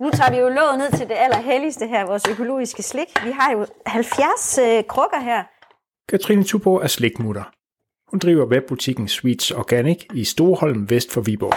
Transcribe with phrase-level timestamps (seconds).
[0.00, 3.24] Nu tager vi jo låget ned til det allerhelligste her, vores økologiske slik.
[3.24, 5.44] Vi har jo 70 øh, krukker her.
[6.08, 7.44] Katrine Tuborg er slikmutter.
[8.10, 11.54] Hun driver webbutikken Sweets Organic i Storholm vest for Viborg.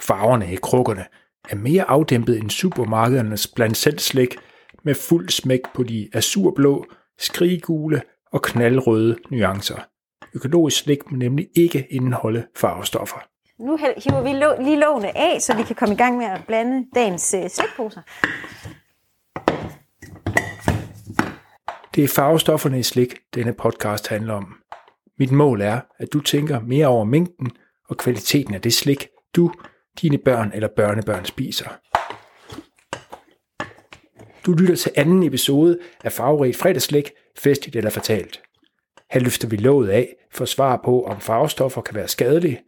[0.00, 1.04] Farverne i krukkerne
[1.50, 4.36] er mere afdæmpet end supermarkedernes blandt selv slik
[4.84, 6.86] med fuld smæk på de azurblå,
[7.18, 9.78] skriggule og knaldrøde nuancer.
[10.34, 13.35] Økologisk slik må nemlig ikke indeholde farvestoffer.
[13.58, 16.40] Nu hiver vi lo- lige lågene af, så vi kan komme i gang med at
[16.46, 18.00] blande dagens øh, slikposer.
[21.94, 24.54] Det er farvestofferne i slik, denne podcast handler om.
[25.18, 27.50] Mit mål er, at du tænker mere over mængden
[27.88, 29.52] og kvaliteten af det slik, du,
[30.02, 31.68] dine børn eller børnebørn spiser.
[34.46, 38.42] Du lytter til anden episode af Farverigt fredagslæg, festligt eller fatalt.
[39.10, 42.60] Her løfter vi låget af for svar på, om farvestoffer kan være skadelige.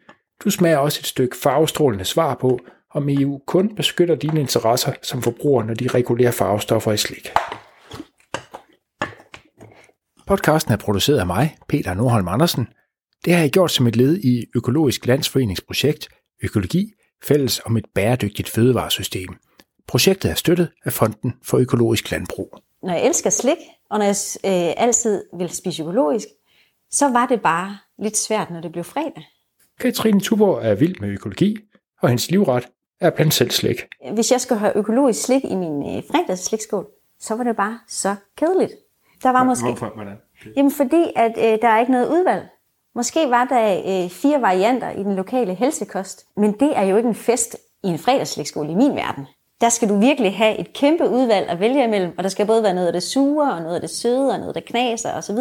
[0.45, 2.59] Du smager også et stykke farvestrålende svar på,
[2.95, 7.29] om EU kun beskytter dine interesser som forbruger, når de regulerer farvestoffer i slik.
[10.27, 12.69] Podcasten er produceret af mig, Peter Nordholm Andersen.
[13.25, 16.09] Det har jeg gjort som et led i Økologisk Landsforeningsprojekt
[16.43, 16.93] Økologi,
[17.25, 19.29] fælles om et bæredygtigt fødevaresystem.
[19.89, 22.59] Projektet er støttet af Fonden for Økologisk Landbrug.
[22.83, 23.57] Når jeg elsker slik,
[23.91, 26.29] og når jeg øh, altid vil spise økologisk,
[26.91, 29.25] så var det bare lidt svært, når det blev fredag.
[29.81, 31.57] Katrine Tuborg er vild med økologi,
[32.03, 32.69] og hendes livret
[33.01, 33.77] er blandt selv slik.
[34.13, 36.87] Hvis jeg skulle have økologisk slik i min øh, fredagsslikskål,
[37.21, 38.73] så var det bare så kedeligt.
[39.23, 39.67] Der var måske...
[39.67, 39.93] Hvorfor?
[39.95, 40.17] Hvordan?
[40.57, 42.49] Jamen fordi, at øh, der er ikke noget udvalg.
[42.95, 47.09] Måske var der øh, fire varianter i den lokale helsekost, men det er jo ikke
[47.09, 49.27] en fest i en fredagsslikskål i min verden.
[49.61, 52.63] Der skal du virkelig have et kæmpe udvalg at vælge imellem, og der skal både
[52.63, 55.37] være noget af det sure, og noget af det søde, og noget der knaser osv.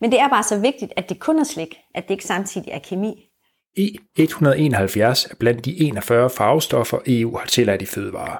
[0.00, 2.68] Men det er bare så vigtigt, at det kun er slik, at det ikke samtidig
[2.70, 3.29] er kemi.
[3.78, 8.36] E171 er blandt de 41 farvestoffer, EU har tilladt i fødevarer.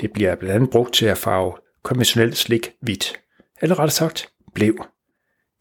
[0.00, 1.52] Det bliver blandt andet brugt til at farve
[1.82, 3.20] konventionelt slik hvidt,
[3.62, 4.84] eller rettere sagt blev.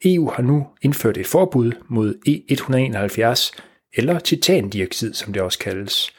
[0.06, 3.62] EU har nu indført et forbud mod E171,
[3.94, 6.13] eller titandioxid, som det også kaldes.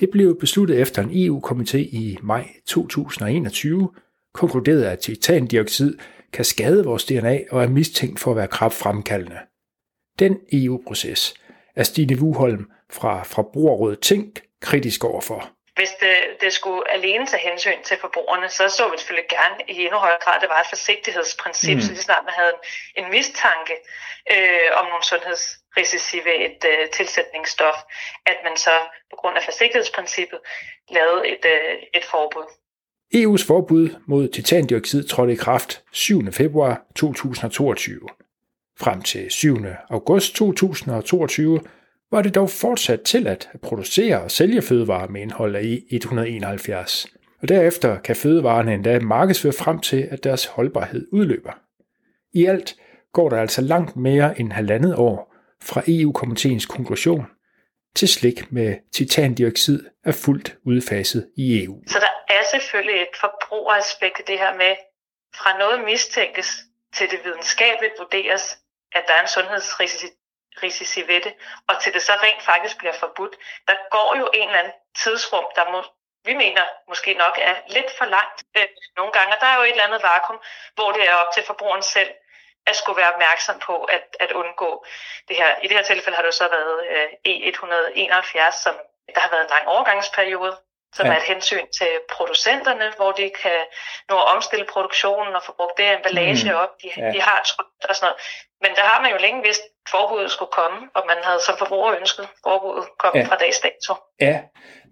[0.00, 3.90] Det blev besluttet efter en EU-komité i maj 2021,
[4.34, 5.98] konkluderede, at titandioxid
[6.32, 9.38] kan skade vores DNA og er mistænkt for at være kraftfremkaldende.
[10.18, 11.34] Den EU-proces
[11.80, 12.64] er Stine Wuholm
[12.98, 14.30] fra Forbrugerrådet Tænk
[14.62, 15.40] kritisk overfor.
[15.78, 19.76] Hvis det, det skulle alene tage hensyn til forbrugerne, så så vi selvfølgelig gerne i
[19.86, 21.84] endnu højere grad, at det var et forsigtighedsprincip, mm.
[21.84, 22.60] så lige snart man havde en,
[23.00, 23.74] en mistanke
[24.34, 27.78] øh, om nogle sundhedsrisici ved et øh, tilsætningsstof,
[28.30, 28.74] at man så
[29.10, 30.40] på grund af forsigtighedsprincippet
[30.96, 32.46] lavede et, øh, et forbud.
[33.20, 36.32] EU's forbud mod titandioxid trådte i kraft 7.
[36.32, 38.00] februar 2022.
[38.80, 39.56] Frem til 7.
[39.90, 41.60] august 2022
[42.10, 47.06] var det dog fortsat tilladt at producere og sælge fødevarer med indhold af E171.
[47.42, 51.52] Og derefter kan fødevarerne endda markedsføre frem til, at deres holdbarhed udløber.
[52.32, 52.76] I alt
[53.12, 57.26] går der altså langt mere end halvandet år fra EU-komiteens konklusion
[57.96, 61.82] til slik med titandioxid er fuldt udfaset i EU.
[61.86, 64.74] Så der er selvfølgelig et forbrugeraspekt i det her med,
[65.34, 66.48] fra noget mistænkes
[66.96, 68.58] til det videnskabeligt vurderes,
[68.92, 70.06] at der er en sundhedsrisici
[70.62, 71.34] risici ved det,
[71.68, 73.36] og til det så rent faktisk bliver forbudt.
[73.68, 75.84] Der går jo en eller anden tidsrum, der må,
[76.24, 79.62] vi mener måske nok er lidt for langt øh, nogle gange, og der er jo
[79.62, 80.40] et eller andet vakuum,
[80.74, 82.10] hvor det er op til forbrugeren selv
[82.66, 84.84] at skulle være opmærksom på at, at undgå
[85.28, 85.50] det her.
[85.62, 88.74] I det her tilfælde har det jo så været øh, E171, som
[89.14, 90.56] der har været en lang overgangsperiode,
[90.96, 91.12] som ja.
[91.12, 93.60] er et hensyn til producenterne, hvor de kan
[94.10, 96.62] nå at omstille produktionen og få brugt det emballage mm.
[96.62, 97.10] op, de, ja.
[97.14, 98.18] de har trykt og sådan noget.
[98.62, 101.54] Men der har man jo længe vidst, at forbuddet skulle komme, og man havde som
[101.62, 103.24] forbruger ønsket, at forbuddet kom ja.
[103.28, 103.92] fra dags dato.
[104.28, 104.36] Ja,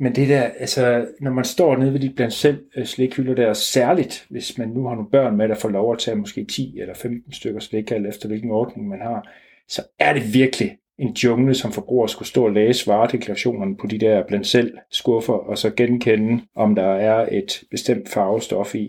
[0.02, 0.82] men det der, altså,
[1.24, 4.80] når man står nede ved de blandt selv øh, slikhylder der, særligt hvis man nu
[4.88, 7.90] har nogle børn med, der får lov at tage måske 10 eller 15 stykker slik,
[7.90, 9.20] alt efter hvilken ordning man har,
[9.68, 13.98] så er det virkelig en jungle, som forbruger skulle stå og læse varedeklarationerne på de
[14.00, 18.86] der blandt selv skuffer, og så genkende, om der er et bestemt farvestof i.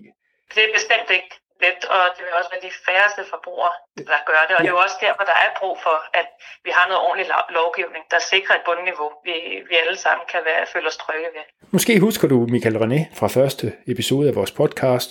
[0.56, 1.33] Det er bestemt ikke
[1.65, 3.75] let, og det vil også være de færreste forbrugere,
[4.12, 4.54] der gør det.
[4.57, 4.63] Og ja.
[4.63, 6.27] det er jo også derfor, der er brug for, at
[6.65, 7.27] vi har noget ordentlig
[7.59, 9.36] lovgivning, der sikrer et bundniveau, vi,
[9.69, 11.45] vi alle sammen kan være, føle os trygge ved.
[11.75, 15.09] Måske husker du Michael René fra første episode af vores podcast.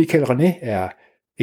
[0.00, 0.84] Michael René er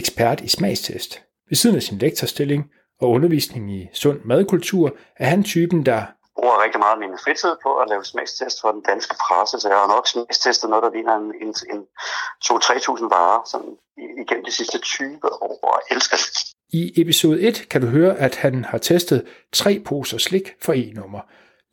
[0.02, 1.12] ekspert i smagstest.
[1.50, 2.62] Ved siden af sin lektorstilling
[3.04, 6.02] og undervisning i sund madkultur, er han typen, der
[6.38, 9.68] bruger rigtig meget af min fritid på at lave smagstest for den danske presse, så
[9.70, 11.82] jeg har nok smagstestet noget, der ligner en, en, en
[12.46, 13.74] 2-3.000 varer sådan,
[14.24, 16.54] igennem de sidste 20 år, og elsker det.
[16.82, 21.22] I episode 1 kan du høre, at han har testet tre poser slik for e-nummer.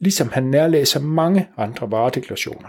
[0.00, 2.68] ligesom han nærlæser mange andre varedeklarationer.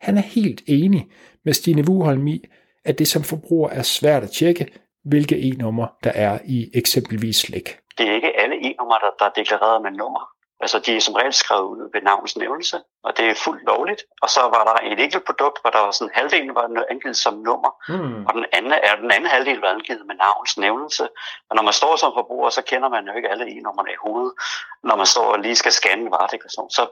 [0.00, 1.08] Han er helt enig
[1.44, 2.44] med Stine Wuholm i,
[2.84, 4.66] at det som forbruger er svært at tjekke,
[5.04, 7.78] hvilke e-nummer der er i eksempelvis slik.
[7.98, 10.24] Det er ikke alle e-numre, der, der er deklareret med nummer.
[10.60, 14.02] Altså, de er som regel skrevet ud ved navns nævnelse, og det er fuldt lovligt.
[14.22, 17.34] Og så var der et enkelt produkt, hvor der var sådan halvdelen var angivet som
[17.34, 18.26] nummer, mm.
[18.26, 21.08] og den anden, er, den anden halvdel var angivet med navns nævnelse.
[21.50, 24.32] Og når man står som forbruger, så kender man jo ikke alle e-nummerne i hovedet.
[24.82, 26.82] Når man står og lige skal scanne varedeklaration, så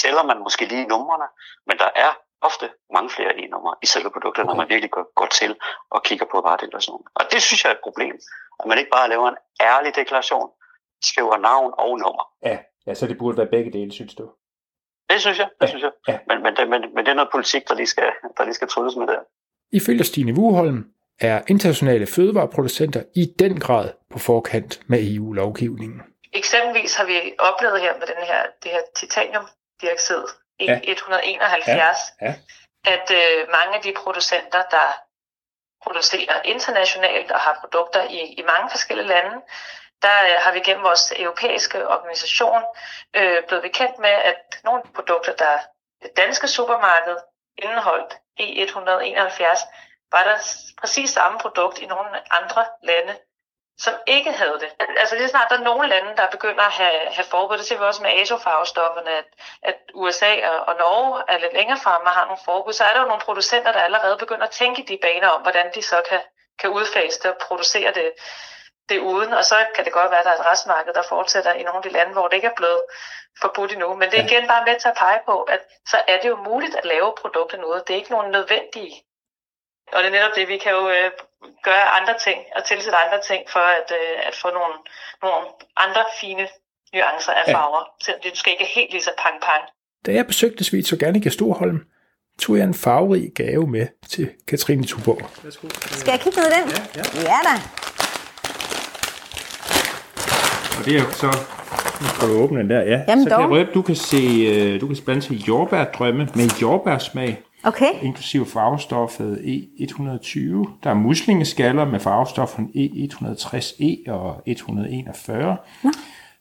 [0.00, 1.28] tæller man måske lige numrene,
[1.66, 4.48] men der er ofte mange flere e-numre i selve produktet, okay.
[4.48, 5.56] når man virkelig går, går til
[5.90, 7.06] og kigger på varedeklarationen.
[7.14, 8.14] Og det synes jeg er et problem,
[8.60, 10.48] at man ikke bare laver en ærlig deklaration,
[11.02, 12.24] skriver navn og nummer.
[12.42, 14.30] Ja, ja så det burde være begge dele, synes du?
[15.10, 15.92] Det synes jeg, det ja, synes jeg.
[16.08, 16.18] Ja.
[16.28, 18.68] Men, men, det, men, men det er noget politik, der lige skal, der lige skal
[18.68, 19.18] trylles med det.
[19.72, 20.84] Ifølge Stine Wuholm
[21.20, 26.02] er internationale fødevareproducenter i den grad på forkant med EU-lovgivningen.
[26.32, 30.24] Eksempelvis har vi oplevet her med den her, det her titaniumdioxid,
[30.60, 30.80] ja.
[30.82, 32.26] 171, ja.
[32.26, 32.34] Ja.
[32.84, 34.88] at øh, mange af de producenter, der
[35.82, 39.36] producerer internationalt og har produkter i, i mange forskellige lande,
[40.02, 42.62] der øh, har vi gennem vores europæiske organisation
[43.16, 45.58] øh, blevet bekendt med, at nogle produkter, der
[46.02, 47.16] det danske supermarked
[47.58, 49.66] indeholdt E171,
[50.12, 50.38] var der
[50.80, 53.18] præcis samme produkt i nogle andre lande,
[53.78, 54.70] som ikke havde det.
[54.96, 57.78] Altså lige snart der er nogle lande, der begynder at have, have forbud, det ser
[57.78, 59.24] vi også med azofarvestofferne, at,
[59.62, 62.92] at USA og, og Norge er lidt længere fremme og har nogle forbud, så er
[62.92, 66.02] der jo nogle producenter, der allerede begynder at tænke de baner om, hvordan de så
[66.08, 66.20] kan,
[66.58, 68.12] kan udfase det og producere det,
[68.88, 71.52] det uden, og så kan det godt være, at der er et restmarked, der fortsætter
[71.52, 72.82] i nogle af de lande, hvor det ikke er blevet
[73.40, 73.94] forbudt endnu.
[73.94, 76.36] Men det er igen bare med til at pege på, at så er det jo
[76.36, 77.74] muligt at lave produkter nu.
[77.74, 79.02] Det er ikke nogen nødvendige.
[79.92, 81.10] Og det er netop det, vi kan jo øh,
[81.68, 84.74] gøre andre ting og tilsætte andre ting for at, øh, at få nogle,
[85.22, 85.42] nogle
[85.84, 86.44] andre fine
[86.94, 88.04] nuancer af farver, ja.
[88.04, 89.62] selvom det skal ikke helt lige så pang-pang.
[90.06, 91.78] Da jeg besøgte Svits Organic i Storholm,
[92.42, 95.20] tog jeg en farverig gave med til Katrine Tuborg.
[96.00, 96.70] Skal jeg kigge ned i den?
[96.70, 97.02] Ja, ja.
[97.30, 97.54] ja da.
[100.78, 101.30] Og det er jo så...
[102.00, 103.00] Nu skal du åbne den der, ja.
[103.08, 103.38] Jamen så dog.
[103.38, 107.42] kan jeg røbe, du kan se, øh, du kan blande til jordbærdrømme med jordbærsmag.
[107.64, 107.90] Okay.
[108.02, 110.68] Inklusive farvestoffet E120.
[110.84, 115.56] Der er muslingeskaller med farvestofferne E160E og 141.
[115.84, 115.90] Nå.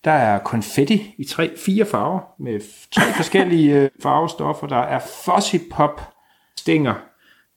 [0.03, 4.67] Der er konfetti i tre, fire farver med tre forskellige øh, farvestoffer.
[4.67, 6.01] Der er Fuzzy Pop
[6.57, 6.95] stænger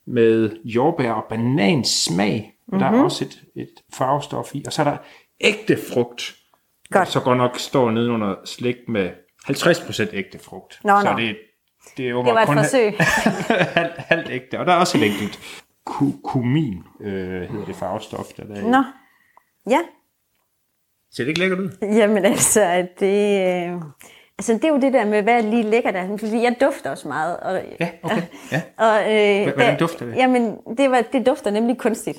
[0.06, 2.52] med jordbær og banansmag.
[2.66, 2.78] Mm-hmm.
[2.78, 3.04] Der er mhm.
[3.04, 4.62] også et, et farvestof i.
[4.66, 4.96] Og så er der
[5.40, 6.34] ægte frugt.
[6.90, 7.08] Godt.
[7.08, 9.10] Så går nok står nede under slik med
[9.50, 10.80] 50% ægte frugt.
[10.84, 11.18] Nå, så nå.
[11.18, 11.36] det,
[11.96, 12.94] det, er jo det var et kun forsøg.
[13.78, 14.60] halvt, halvt ægte.
[14.60, 15.64] Og der er også et enkelt
[16.24, 18.82] kumin, øh, hedder det farvestof, der er Nå,
[19.70, 19.80] ja.
[21.12, 21.70] Ser det ikke lækkert ud?
[21.82, 23.82] Jamen altså, det, øh,
[24.38, 26.16] altså, det er jo det der med, hvad er lige lækkert der.
[26.16, 27.36] Fordi jeg dufter også meget.
[27.36, 28.22] Og, ja, okay.
[28.52, 28.62] Ja.
[28.86, 30.16] Og, øh, Hvordan dufter det?
[30.16, 32.18] Jamen, det, var, det dufter nemlig kunstigt,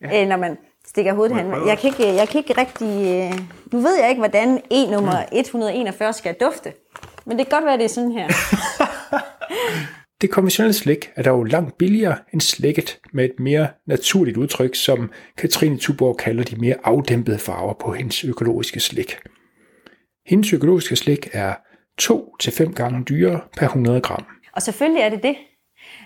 [0.00, 0.22] ja.
[0.22, 1.66] øh, når man stikker hovedet hen.
[1.66, 2.88] Jeg kan ikke, jeg kan ikke rigtig...
[2.88, 3.40] Øh,
[3.72, 6.72] nu ved jeg ikke, hvordan E-nummer 141 skal dufte.
[7.24, 8.28] Men det kan godt være, det er sådan her.
[10.20, 15.10] det konventionelle slik er dog langt billigere end slikket med et mere naturligt udtryk, som
[15.36, 19.16] Katrine Tuborg kalder de mere afdæmpede farver på hendes økologiske slik.
[20.26, 21.54] Hendes økologiske slik er
[22.02, 24.24] 2-5 gange dyrere per 100 gram.
[24.52, 25.36] Og selvfølgelig er det det.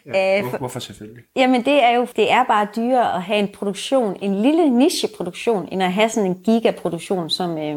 [0.07, 1.25] Ja, hvor, hvorfor selvfølgelig?
[1.37, 5.69] Jamen det er jo det er bare dyrere at have en produktion, en lille nicheproduktion,
[5.73, 7.77] end at have sådan en gigaproduktion, som, øh,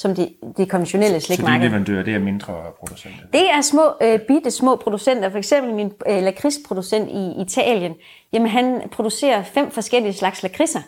[0.00, 1.58] som de, de konventionelle slikmarkeder.
[1.58, 3.26] Så de leverandører, det er mindre producenter?
[3.32, 5.30] Det er små, øh, bitte små producenter.
[5.30, 7.94] For eksempel min øh, lakridsproducent i Italien,
[8.32, 10.80] jamen han producerer fem forskellige slags lakridser.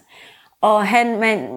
[0.60, 1.48] Og han, man,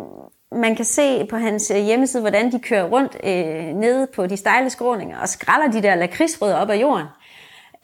[0.52, 4.38] man kan se på hans øh, hjemmeside, hvordan de kører rundt øh, nede på de
[4.38, 7.08] stejle skråninger og skræller de der lakridsrødder op af jorden.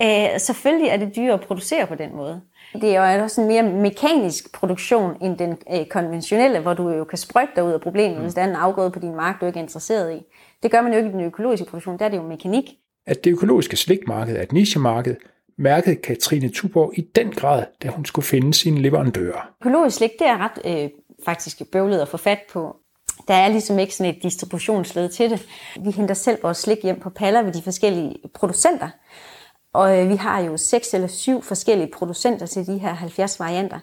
[0.02, 2.42] Øh, selvfølgelig er det dyrere at producere på den måde.
[2.74, 7.04] Det er jo også en mere mekanisk produktion end den øh, konventionelle, hvor du jo
[7.04, 8.24] kan sprøjte dig ud af problemet, mm.
[8.24, 10.22] hvis der er en afgrøde på din mark, du ikke er interesseret i.
[10.64, 12.66] Det gør man jo ikke i den økologiske produktion, der er det jo mekanik.
[13.08, 15.16] At det økologiske slikmarked er et nichemarked,
[15.58, 19.50] mærkede Katrine Tuborg i den grad, da hun skulle finde sine leverandører.
[19.62, 20.90] Økologisk slik, det er ret øh,
[21.26, 22.76] faktisk bøvlet at få fat på.
[23.28, 25.46] Der er ligesom ikke sådan et distributionsled til det.
[25.80, 28.90] Vi henter selv vores slik hjem på paller ved de forskellige producenter.
[29.74, 33.80] Og øh, vi har jo seks eller syv forskellige producenter til de her 70 varianter.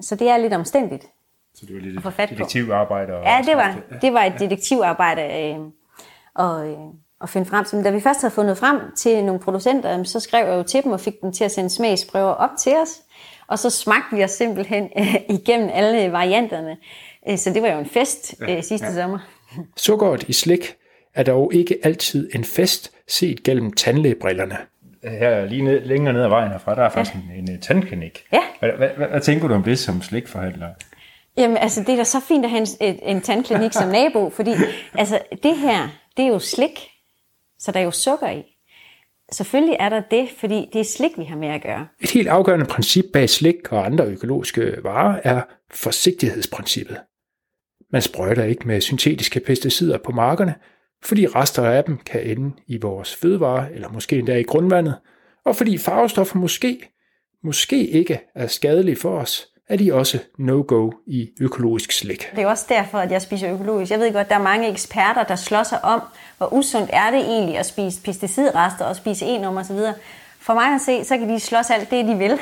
[0.00, 1.06] Så det er lidt omstændigt.
[1.54, 3.12] Så det var lidt et detektivarbejde?
[3.12, 5.58] Ja, det var, det var et detektivarbejde øh,
[6.34, 6.78] og, øh,
[7.20, 7.76] at finde frem til.
[7.76, 10.84] Men da vi først havde fundet frem til nogle producenter, så skrev jeg jo til
[10.84, 13.02] dem og fik dem til at sende smagsprøver op til os.
[13.46, 16.76] Og så smagte vi os simpelthen øh, igennem alle varianterne.
[17.28, 18.94] Øh, så det var jo en fest øh, sidste ja.
[18.94, 19.18] sommer.
[19.76, 20.76] Sukkeret i slik
[21.14, 24.56] er dog ikke altid en fest set gennem tandlægebrillerne.
[25.06, 27.38] Her lige ned, længere ned ad vejen herfra, der er faktisk ja.
[27.38, 28.24] en, en tandklinik.
[28.32, 28.40] Ja.
[28.60, 30.68] Hvad, hvad, hvad, hvad tænker du om det som slikforhandler?
[31.36, 34.30] Jamen, altså, det er da så fint at have en, en, en tandklinik som nabo,
[34.30, 34.50] fordi
[34.94, 36.88] altså, det her, det er jo slik,
[37.58, 38.44] så der er jo sukker i.
[39.32, 41.86] Selvfølgelig er der det, fordi det er slik, vi har med at gøre.
[42.00, 47.00] Et helt afgørende princip bag slik og andre økologiske varer er forsigtighedsprincippet.
[47.92, 50.54] Man sprøjter ikke med syntetiske pesticider på markerne,
[51.04, 54.94] fordi rester af dem kan ende i vores fødevarer, eller måske endda i grundvandet,
[55.44, 56.88] og fordi farvestoffer måske,
[57.44, 62.30] måske ikke er skadelige for os, er de også no-go i økologisk slik.
[62.36, 63.92] Det er også derfor, at jeg spiser økologisk.
[63.92, 66.00] Jeg ved godt, der er mange eksperter, der slår sig om,
[66.38, 69.78] hvor usundt er det egentlig at spise pesticidrester og spise enum osv.
[70.40, 72.38] For mig at se, så kan de slås alt det, de vil.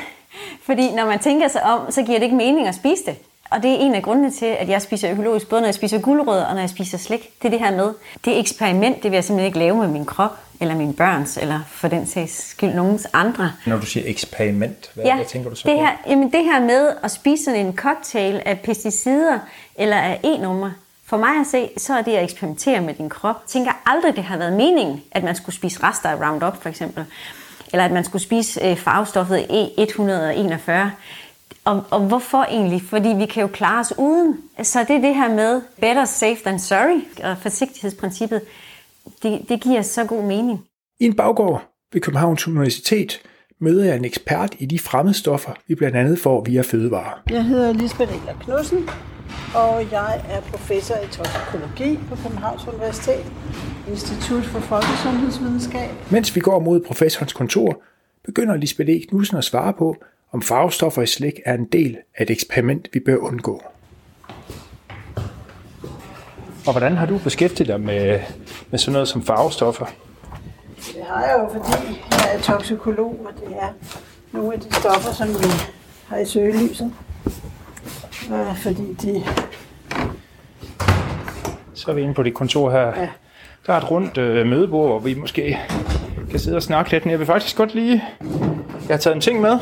[0.61, 3.15] Fordi når man tænker sig om, så giver det ikke mening at spise det.
[3.51, 5.99] Og det er en af grundene til, at jeg spiser økologisk, både når jeg spiser
[5.99, 7.29] guldrød og når jeg spiser slik.
[7.41, 7.93] Det er det her med.
[8.25, 11.59] Det eksperiment, det vil jeg simpelthen ikke lave med min krop, eller min børns, eller
[11.67, 13.51] for den sags skyld nogens andre.
[13.65, 15.81] Når du siger eksperiment, hvad, ja, hvad tænker du så det på?
[15.81, 19.39] her, jamen det her med at spise sådan en cocktail af pesticider
[19.75, 20.73] eller af e-numre,
[21.05, 23.35] for mig at se, så er det at eksperimentere med din krop.
[23.35, 26.69] Jeg tænker aldrig, det har været meningen, at man skulle spise rester af Roundup for
[26.69, 27.05] eksempel.
[27.71, 30.71] Eller at man skulle spise øh, farvestoffet E141.
[31.65, 32.81] Og, og hvorfor egentlig?
[32.81, 34.37] Fordi vi kan jo klare os uden.
[34.63, 38.41] Så det er det her med better safe than sorry, og forsigtighedsprincippet,
[39.23, 40.65] det, det giver så god mening.
[40.99, 43.21] I en baggård ved Københavns Universitet
[43.59, 47.21] møder jeg en ekspert i de fremmedstoffer, vi blandt andet får via fødevarer.
[47.29, 48.89] Jeg hedder Lisbeth Eller Knudsen,
[49.55, 53.25] og jeg er professor i toksikologi på Københavns Universitet,
[53.89, 55.89] Institut for Folkesundhedsvidenskab.
[56.11, 57.81] Mens vi går mod professorens kontor,
[58.25, 58.99] begynder Lisbeth E.
[59.09, 59.95] Knudsen at svare på,
[60.31, 63.63] om farvestoffer i slik er en del af et eksperiment, vi bør undgå.
[66.67, 68.19] Og hvordan har du beskæftiget dig med,
[68.71, 69.85] med sådan noget som farvestoffer?
[70.77, 73.69] Det har jeg jo, fordi jeg er toksikolog, og det er
[74.31, 75.49] nogle af de stoffer, som vi
[76.07, 76.93] har i søgelyset.
[78.31, 79.23] Øh, fordi de...
[81.73, 82.87] Så er vi inde på dit kontor her.
[83.01, 83.09] Ja.
[83.67, 85.59] Der er et rundt øh, mødebord, hvor vi måske
[86.31, 87.05] kan sidde og snakke lidt.
[87.05, 88.03] Men jeg vil faktisk godt lige...
[88.87, 89.59] Jeg har taget en ting med.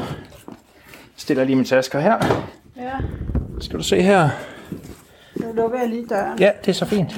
[1.23, 2.43] Stiller lige min tasker her.
[2.77, 2.91] Ja,
[3.61, 4.29] Skal du se her?
[5.35, 6.39] nu lukker jeg lige døren.
[6.39, 7.09] Ja, det er så fint.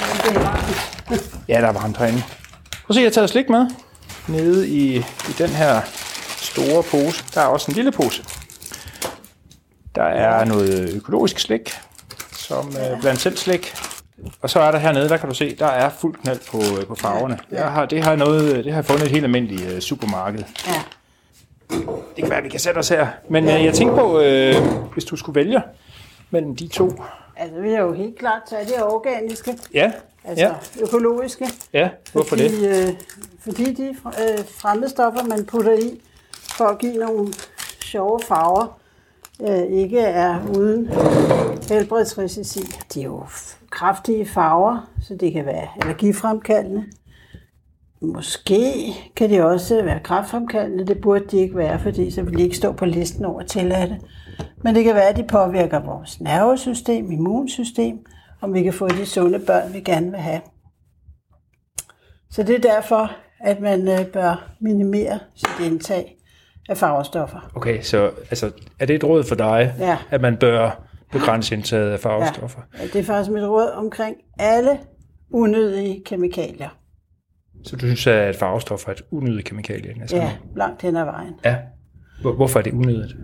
[0.00, 1.44] Men det er varmt.
[1.48, 2.22] Ja, der er varmt herinde.
[2.70, 3.66] Prøv at se, jeg har taget slik med.
[4.28, 5.80] Nede i, i den her
[6.36, 7.24] store pose.
[7.34, 8.22] Der er også en lille pose.
[9.94, 11.70] Der er noget økologisk slik,
[12.32, 13.74] som øh, blandt selv slik.
[14.42, 16.86] Og så er der hernede, der kan du se, der er fuld knald på, øh,
[16.86, 17.38] på farverne.
[17.50, 20.42] Jeg har, det, har noget, det har jeg fundet et helt almindeligt øh, supermarked.
[20.66, 20.72] Ja.
[21.70, 23.06] Det kan være, at vi kan sætte os her.
[23.28, 24.54] Men øh, jeg tænker på, øh,
[24.92, 25.62] hvis du skulle vælge
[26.30, 26.90] mellem de to.
[27.36, 29.92] Altså, vi er jo helt klart tage det organiske, Ja,
[30.24, 31.46] altså ja, økologiske.
[31.72, 31.88] ja.
[32.12, 32.50] Hvorfor det?
[32.50, 32.92] fordi, Øh,
[33.40, 36.00] fordi de øh, fremmedstoffer, man putter i
[36.56, 37.32] for at give nogle
[37.84, 38.78] sjove farver,
[39.48, 40.90] øh, ikke er uden
[41.68, 42.60] helbredsrisici.
[42.94, 43.22] De er jo
[43.70, 46.84] kraftige farver, så det kan være allergifremkaldende.
[48.00, 50.86] Måske kan de også være kræftfremkaldende.
[50.86, 54.00] Det burde de ikke være, fordi så vil de ikke stå på listen over tilladte.
[54.62, 57.98] Men det kan være, at de påvirker vores nervesystem, immunsystem,
[58.40, 60.40] om vi kan få de sunde børn, vi gerne vil have.
[62.30, 63.10] Så det er derfor,
[63.40, 66.16] at man øh, bør minimere sit indtag
[66.68, 67.50] af farvestoffer.
[67.54, 68.50] Okay, så altså,
[68.80, 69.98] er det et råd for dig, Ja.
[70.10, 72.60] at man bør begrænse indtaget af farvestoffer?
[72.78, 74.78] Ja, det er faktisk mit råd omkring alle
[75.30, 76.68] unødige kemikalier.
[77.66, 79.94] Så du synes, at farvestoffer er et unødigt kemikalie?
[80.00, 81.34] Altså, Ja, langt hen ad vejen.
[81.44, 81.56] ja.
[82.20, 83.16] Hvor, hvorfor er det unødigt?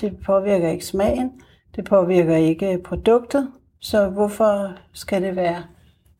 [0.00, 1.30] Det påvirker ikke smagen,
[1.76, 3.48] det påvirker ikke produktet,
[3.80, 5.62] så hvorfor skal det være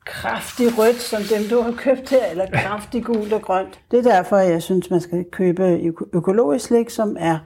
[0.07, 3.81] kraftig rødt, som dem du har købt her, eller kraftig gult og grønt?
[3.91, 7.39] Det er derfor, jeg synes, man skal købe øko- økologisk slik, som er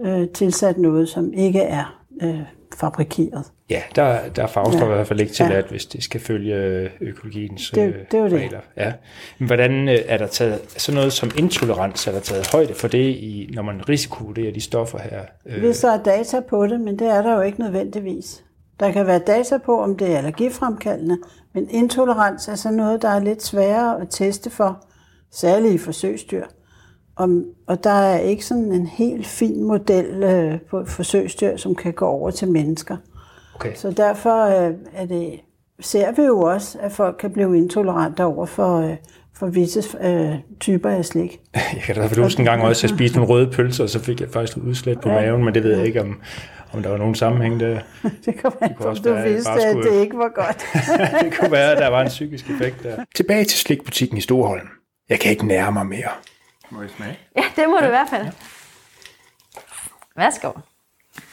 [0.00, 2.40] øh, tilsat noget, som ikke er øh,
[2.80, 3.44] fabrikeret.
[3.70, 4.92] Ja, der, der er farvestoffer Ja.
[4.92, 5.70] i hvert fald ikke tilladt, Ja.
[5.70, 8.32] hvis det skal følge øh, økologiens Det- øh, det er det.
[8.32, 8.60] regler.
[8.76, 8.92] Ja.
[9.38, 12.88] Men hvordan øh, er der taget, sådan noget som intolerans, er der taget højde for
[12.88, 15.20] det, i, når man risikovurderer de stoffer her?
[15.58, 18.42] Hvis der er data på det, men det er der jo ikke nødvendigvis.
[18.80, 21.18] Der kan være data på, om det er allergifremkaldende,
[21.54, 24.84] men intolerans er så noget, der er lidt sværere at teste for,
[25.32, 26.44] særligt i forsøgsdyr.
[27.16, 31.74] Om, og der er ikke sådan en helt fin model øh, på et forsøgsdyr, som
[31.74, 32.96] kan gå over til mennesker.
[33.54, 33.74] okay.
[33.74, 35.40] Så derfor øh, er det,
[35.80, 38.96] ser vi jo også, at folk kan blive intolerante over for, øh,
[39.36, 41.40] for visse øh, typer af slik.
[41.74, 43.98] Jeg kan da huske en gang også, at jeg spiste nogle røde pølser, og så
[44.00, 45.14] fik jeg faktisk et udslæt på Ja.
[45.20, 46.20] maven, men det ved jeg ikke, om,
[46.72, 47.78] om der var nogen sammenhæng der.
[48.26, 50.64] Det kan være, kunne også om du være, vidste, at skulle- det ikke var godt.
[51.24, 52.96] det kunne være, at der var en psykisk effekt der.
[53.14, 54.68] Tilbage til slikbutikken i Storholm.
[55.08, 56.08] Jeg kan ikke nære mig mere.
[56.70, 57.18] Må jeg smage?
[57.36, 58.26] Ja, det må du i hvert fald.
[60.16, 60.50] Værsgo.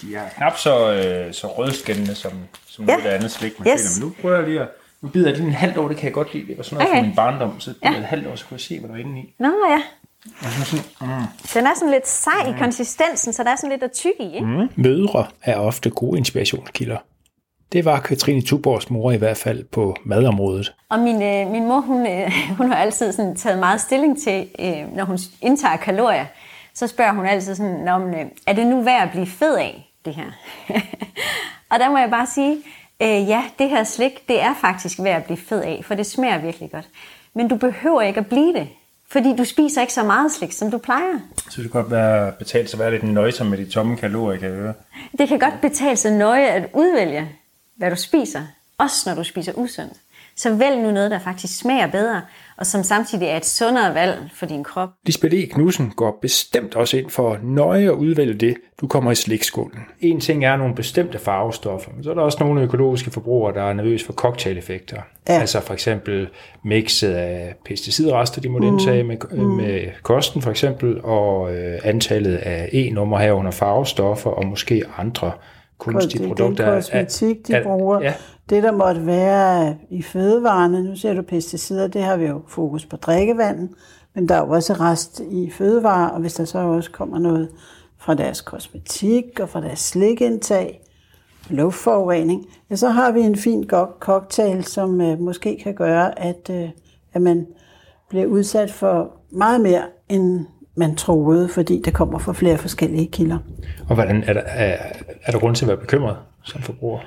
[0.01, 2.31] De er knap så, øh, så rødskændende som,
[2.67, 2.95] som Ja.
[2.97, 3.81] noget andet slik, man Yes.
[3.81, 4.05] finder.
[4.05, 4.67] Men nu prøver jeg lige at...
[5.01, 6.47] Nu bider jeg lige en halvt år, det kan jeg godt lide.
[6.47, 6.99] Det var sådan noget Okay.
[7.01, 7.97] fra min barndom, så bider Ja.
[7.99, 9.35] et halvt år, så kunne jeg se, hvad der var inde i.
[9.39, 9.81] Nå ja.
[10.41, 11.23] Så sådan, mm.
[11.53, 14.33] Den er sådan lidt sej i konsistensen, så der er sådan lidt at tykke i.
[14.35, 14.45] Ikke?
[14.47, 14.69] Mm.
[14.75, 16.97] Mødre er ofte gode inspirationskilder.
[17.73, 20.73] Det var Katrine Tuborgs mor i hvert fald på madområdet.
[20.89, 24.47] Og min, øh, min mor, hun, øh, hun har altid sådan taget meget stilling til,
[24.59, 26.25] øh, når hun indtager kalorier,
[26.73, 29.93] så spørger hun altid sådan, men, øh, er det nu værd at blive fed af,
[30.05, 30.25] det her?
[31.71, 32.57] og der må jeg bare sige,
[33.01, 36.05] øh, ja, det her slik, det er faktisk værd at blive fed af, for det
[36.05, 36.89] smager virkelig godt.
[37.35, 38.67] Men du behøver ikke at blive det,
[39.09, 41.19] fordi du spiser ikke så meget slik, som du plejer.
[41.49, 44.39] Så det kan godt være betalt sig at være lidt nøjsom med de tomme kalorier,
[44.39, 44.73] kan jeg høre.
[45.17, 47.29] Det kan godt betale sig nøje at udvælge,
[47.77, 48.41] hvad du spiser,
[48.77, 49.93] også når du spiser usundt.
[50.35, 52.21] Så vælg nu noget, der faktisk smager bedre,
[52.57, 54.89] og som samtidig er et sundere valg for din krop.
[55.05, 55.45] Lisbeth E.
[55.45, 59.79] Knudsen går bestemt også ind for nøje at udvælge det, du kommer i slikskålen.
[59.99, 63.63] En ting er nogle bestemte farvestoffer, men så er der også nogle økologiske forbrugere, der
[63.63, 65.01] er nervøse for cocktaileffekter.
[65.27, 65.33] Ja.
[65.33, 66.29] Altså for eksempel
[66.63, 68.67] mixet af pesticidrester, de må mm.
[68.67, 69.43] indtage med, mm.
[69.43, 75.31] med kosten for eksempel, og øh, antallet af E-numre herunder farvestoffer, og måske andre
[75.77, 76.65] kunstige det, produkter.
[76.65, 77.99] er kosmetik, de Er- bruger.
[78.01, 78.13] Ja,
[78.49, 82.85] Det, der måtte være i fødevarene, nu ser du pesticider, det har vi jo fokus
[82.85, 83.69] på drikkevandet,
[84.15, 87.49] men der er jo også rest i fødevarer, og hvis der så også kommer noget
[87.97, 90.79] fra deres kosmetik og fra deres slikindtag,
[91.49, 96.69] luftforurening, ja, så har vi en fin cocktail, som øh, måske kan gøre, at, øh,
[97.13, 97.47] at man
[98.09, 103.37] bliver udsat for meget mere, end man troede, fordi det kommer fra flere forskellige kilder.
[103.89, 104.77] og hvordan, er, der, er,
[105.23, 106.99] er der grund til at være bekymret som forbruger?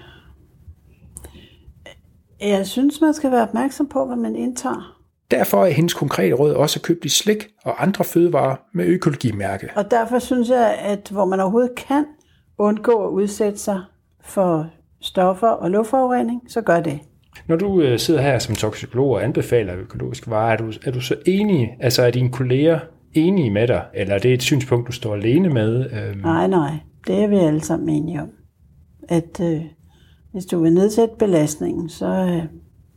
[2.41, 4.97] Jeg synes, man skal være opmærksom på, hvad man indtager.
[5.31, 9.69] Derfor er hendes konkrete råd også at købe de slik og andre fødevarer med økologimærke.
[9.77, 12.05] Og derfor synes jeg, at hvor man overhovedet kan
[12.59, 13.81] undgå at udsætte sig
[14.21, 14.67] for
[15.01, 17.01] stoffer og luftforurening, så gør det.
[17.47, 21.01] Når du øh, sidder her som toksikolog og anbefaler økologiske varer, er du, er du
[21.01, 22.79] så enig, altså er dine kolleger
[23.17, 25.91] enige med dig, eller er det et synspunkt, du står alene med?
[25.93, 26.73] Øhm, Nej, nej,
[27.07, 28.31] det er vi alle sammen enige om.
[29.09, 29.63] At øh,
[30.33, 32.45] hvis du vil nedsætte belastningen, så øh,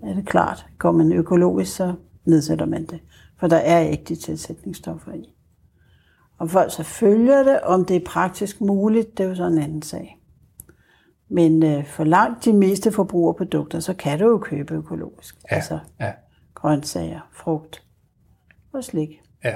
[0.09, 1.93] er det klart, går man økologisk, så
[2.25, 2.99] nedsætter man det.
[3.39, 5.23] For der er ikke de tilsætningsstoffer i.
[6.39, 9.57] Om folk så følger det, om det er praktisk muligt, det er jo så en
[9.57, 10.15] anden sag.
[11.29, 15.35] Men øh, for langt de meste forbrugerprodukter, så kan du jo købe økologisk.
[15.51, 16.11] Ja, Altså ja,
[16.55, 17.83] grøntsager, frugt
[18.73, 19.09] og slik.
[19.43, 19.53] ja.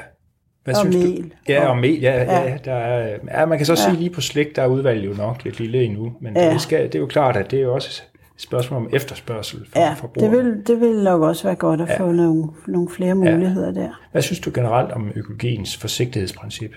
[0.63, 1.23] Hvad Og synes mel.
[1.23, 1.29] Du?
[1.49, 1.99] Ja, og mel.
[2.01, 2.41] Ja, ja.
[2.41, 2.57] Ja.
[2.65, 3.75] der er, ja man kan så ja.
[3.75, 6.53] sige lige på slik, der er udvalget jo nok lidt lille endnu, men ja.
[6.53, 8.03] Det, skal, det er jo klart, at det er jo også
[8.35, 10.37] et spørgsmål om efterspørgsel for Ja, det forbrugerne.
[10.37, 11.99] vil, det vil nok også være godt at ja.
[11.99, 13.81] få nogle, nogle flere muligheder ja.
[13.81, 14.01] der.
[14.11, 16.71] Hvad synes du generelt om økologiens forsigtighedsprincip?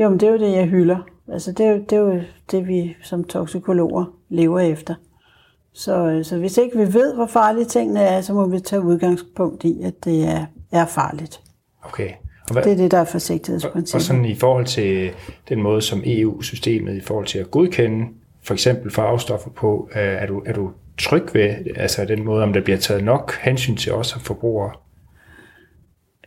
[0.00, 0.98] Jo, men det er jo det, jeg hylder.
[1.32, 4.94] Altså, det er jo det, er jo det vi som toksikologer lever efter.
[5.72, 8.82] Så, øh, så hvis ikke vi ved, hvor farlige tingene er, så må vi tage
[8.82, 11.40] udgangspunkt i, at det er, er farligt.
[11.82, 12.10] Okay.
[12.50, 14.02] Og hvad, Det er det, der er Og forsigtighedsprincippet.
[14.06, 15.10] sådan i forhold til
[15.48, 18.06] den måde, som EU-systemet i forhold til at godkende
[18.42, 22.52] for eksempel farvestoffer på, øh, er du, er du tryg ved altså den måde, om
[22.52, 24.72] der bliver taget nok hensyn til os som forbrugere?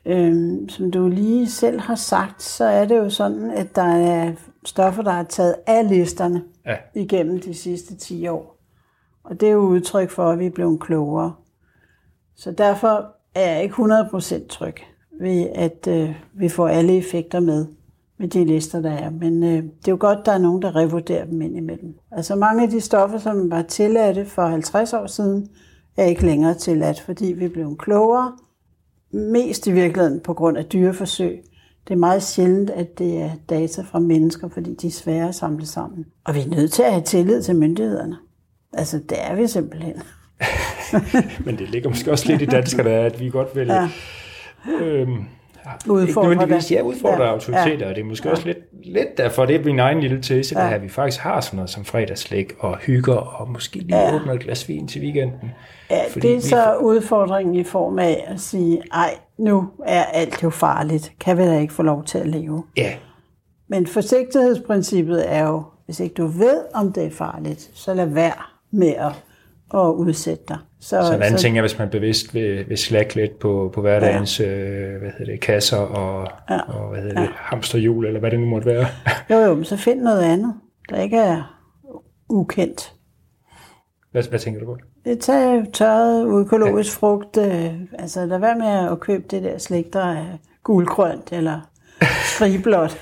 [0.06, 4.32] Øhm, som du lige selv har sagt, så er det jo sådan, at der er
[4.66, 6.76] stoffer, der er taget af listerne Ja.
[6.96, 8.58] igennem de sidste 10 år.
[9.24, 11.34] Og det er jo udtryk for, at vi er blevet klogere.
[12.36, 13.06] Så derfor
[13.36, 14.76] er jeg ikke 100% tryg
[15.24, 17.66] ved, at øh, vi får alle effekter med
[18.24, 19.10] med de lister, der er.
[19.10, 21.96] Men øh, det er jo godt, der er nogen, der revurderer dem indimellem.
[22.12, 25.48] Altså mange af de stoffer, som var tilladte for 50 år siden,
[25.98, 28.32] er ikke længere tilladt, fordi vi blev klogere.
[29.12, 31.44] Mest i virkeligheden på grund af dyreforsøg.
[31.88, 35.36] Det er meget sjældent, at det er data fra mennesker, fordi de er svære at
[35.36, 36.06] samle sammen.
[36.24, 38.18] Og vi er nødt til at have tillid til myndighederne.
[38.74, 39.94] Altså, det er vi simpelthen.
[41.46, 43.68] Men det ligger måske også lidt i danskerne, at vi godt vil...
[43.68, 43.90] Ja.
[44.82, 46.76] Øhm, ikke Udfordre nødvendigvis, det.
[46.76, 47.90] ja, udfordre Ja, autoriteter, ja.
[47.90, 50.74] og det er måske også lidt, lidt derfor, det er min egen lille tese, ja.
[50.74, 54.16] at vi faktisk har sådan noget som fredagslæg og hygger, og måske lige ja.
[54.16, 55.52] åbner et glas vin til weekenden.
[55.90, 60.44] Ja, det er vi- så udfordringen i form af at sige, ej, nu er alt
[60.44, 61.12] jo farligt.
[61.20, 62.64] Kan vi da ikke få lov til at leve?
[62.78, 62.94] Ja,
[63.68, 68.34] Men forsigtighedsprincippet er jo, hvis ikke du ved, om det er farligt, så lad være
[68.72, 69.12] med at,
[69.74, 70.58] at udsætte dig.
[70.80, 73.82] Så, Så en anden ting er, hvis man bevidst vil, vil slække lidt på, på
[73.82, 74.46] hverdagens ja.
[74.46, 76.60] øh, hvad hedder det, kasser og, ja.
[76.60, 78.86] og hvad hedder det, hamsterhjul, eller hvad det nu måtte være.
[79.30, 80.54] Jo, jo, men så find noget andet,
[80.90, 81.60] der ikke er
[82.30, 82.94] ukendt.
[84.12, 84.78] Hvad, hvad tænker du på?
[85.06, 87.08] Det tager tørret økologisk ja.
[87.08, 87.38] frugt.
[87.38, 91.60] Øh, altså, lad være med at købe det der slik, der er gulgrønt eller
[92.24, 92.98] skriblåt.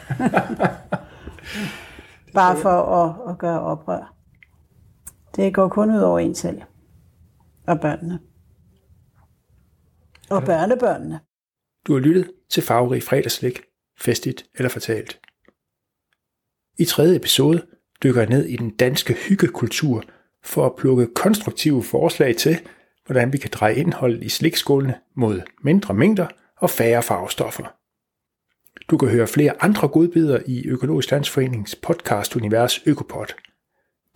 [2.34, 4.14] Bare for at, at gøre oprør.
[5.36, 6.62] Det går kun ud over en selv.
[7.68, 8.20] Og børnene.
[10.30, 11.20] Og børnebørnene.
[11.88, 13.62] Du har lyttet til Farverig Fredagslik,
[14.00, 15.20] Festigt eller Fortalt.
[16.78, 17.66] I tredje episode
[18.04, 20.04] dykker jeg ned i den danske hyggekultur
[20.44, 22.60] for at plukke konstruktive forslag til,
[23.06, 27.64] hvordan vi kan dreje indholdet i slikskålene mod mindre mængder og færre farvestoffer.
[28.90, 33.26] Du kan høre flere andre godbidder i Økologisk Landsforenings podcast Univers Økopod.